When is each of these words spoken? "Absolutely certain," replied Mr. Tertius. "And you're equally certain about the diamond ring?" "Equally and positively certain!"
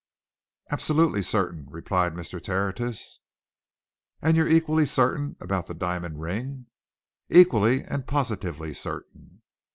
"Absolutely 0.71 1.21
certain," 1.21 1.67
replied 1.69 2.15
Mr. 2.15 2.41
Tertius. 2.43 3.19
"And 4.19 4.35
you're 4.35 4.47
equally 4.47 4.87
certain 4.87 5.35
about 5.39 5.67
the 5.67 5.75
diamond 5.75 6.19
ring?" 6.19 6.65
"Equally 7.29 7.83
and 7.83 8.07
positively 8.07 8.73
certain!" 8.73 9.43